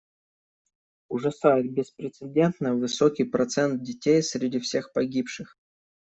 Ужасает 1.09 1.71
беспрецедентно 1.75 2.73
высокий 2.73 3.23
процент 3.23 3.83
детей 3.83 4.23
среди 4.23 4.57
всех 4.59 4.91
погибших. 4.93 5.55